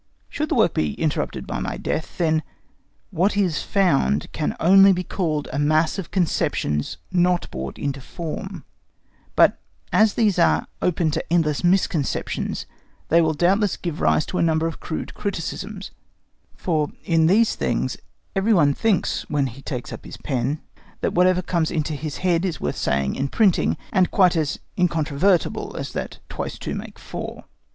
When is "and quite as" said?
23.93-24.57